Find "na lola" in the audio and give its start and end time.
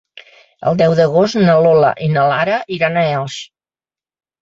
1.45-1.93